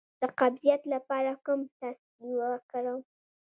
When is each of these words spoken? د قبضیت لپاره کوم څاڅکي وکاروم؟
د 0.19 0.21
قبضیت 0.39 0.81
لپاره 0.93 1.31
کوم 1.45 1.61
څاڅکي 1.77 2.31
وکاروم؟ 2.39 3.01